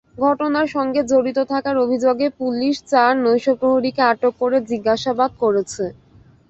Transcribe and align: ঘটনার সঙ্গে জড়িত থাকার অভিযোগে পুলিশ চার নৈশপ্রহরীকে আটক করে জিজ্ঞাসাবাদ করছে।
ঘটনার 0.21 0.67
সঙ্গে 0.75 1.01
জড়িত 1.11 1.39
থাকার 1.51 1.75
অভিযোগে 1.77 2.27
পুলিশ 2.39 2.75
চার 2.91 3.11
নৈশপ্রহরীকে 3.23 4.01
আটক 4.11 4.33
করে 4.41 4.57
জিজ্ঞাসাবাদ 4.69 5.31
করছে। 5.43 5.85